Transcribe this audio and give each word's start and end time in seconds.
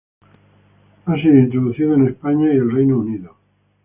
Ha 1.05 1.15
sido 1.15 1.37
introducido 1.37 1.93
en 1.93 2.07
España 2.07 2.51
y 2.51 2.57
el 2.57 2.71
Reino 2.71 2.97
Unido. 2.97 3.35